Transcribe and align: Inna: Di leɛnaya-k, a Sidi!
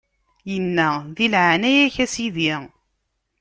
Inna: 0.55 0.89
Di 1.15 1.27
leɛnaya-k, 1.33 1.95
a 2.03 2.05
Sidi! 2.13 2.51